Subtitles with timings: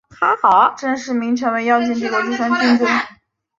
[0.79, 2.87] 正式名称为妖精帝国第三军乐队。